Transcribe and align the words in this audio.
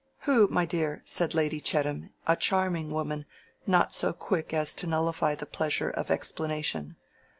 "Who, 0.21 0.47
my 0.47 0.65
dear?" 0.65 1.03
said 1.05 1.35
Lady 1.35 1.59
Chettam, 1.61 2.11
a 2.25 2.35
charming 2.35 2.89
woman, 2.89 3.27
not 3.67 3.93
so 3.93 4.13
quick 4.13 4.51
as 4.51 4.73
to 4.73 4.87
nullify 4.87 5.35
the 5.35 5.45
pleasure 5.45 5.91
of 5.91 6.09
explanation. 6.09 6.95